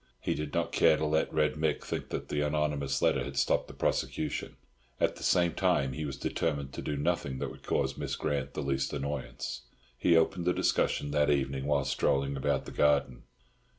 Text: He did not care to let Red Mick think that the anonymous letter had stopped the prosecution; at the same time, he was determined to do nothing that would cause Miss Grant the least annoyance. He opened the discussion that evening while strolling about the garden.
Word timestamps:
He 0.19 0.33
did 0.33 0.51
not 0.51 0.71
care 0.71 0.97
to 0.97 1.05
let 1.05 1.31
Red 1.31 1.53
Mick 1.53 1.83
think 1.83 2.09
that 2.09 2.29
the 2.29 2.41
anonymous 2.41 3.03
letter 3.03 3.23
had 3.23 3.37
stopped 3.37 3.67
the 3.67 3.75
prosecution; 3.75 4.55
at 4.99 5.15
the 5.17 5.21
same 5.21 5.53
time, 5.53 5.93
he 5.93 6.05
was 6.05 6.17
determined 6.17 6.73
to 6.73 6.81
do 6.81 6.97
nothing 6.97 7.37
that 7.37 7.51
would 7.51 7.61
cause 7.61 7.99
Miss 7.99 8.15
Grant 8.15 8.55
the 8.55 8.63
least 8.63 8.93
annoyance. 8.93 9.61
He 9.99 10.17
opened 10.17 10.45
the 10.45 10.53
discussion 10.53 11.11
that 11.11 11.29
evening 11.29 11.67
while 11.67 11.85
strolling 11.85 12.35
about 12.35 12.65
the 12.65 12.71
garden. 12.71 13.25